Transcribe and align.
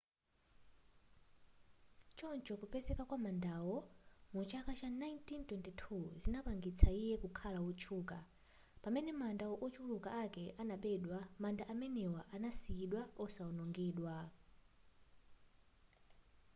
choncho 2.17 2.53
kupezeka 2.61 3.03
kwa 3.09 3.17
mandawo 3.25 3.77
mu 4.33 4.41
chaka 4.51 4.71
cha 4.79 4.89
1922 4.89 6.17
zinapangitsa 6.23 6.87
iye 7.01 7.15
kukhala 7.23 7.59
wotchuka 7.65 8.17
pamene 8.83 9.11
manda 9.21 9.45
ochuluka 9.65 10.09
akale 10.23 10.49
anabedwa 10.61 11.19
manda 11.41 11.63
amenewa 11.73 12.21
anasiyidwa 12.35 13.01
osawonongedwa 13.23 14.15